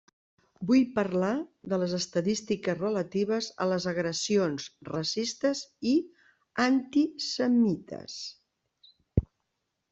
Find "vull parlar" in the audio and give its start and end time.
0.69-1.33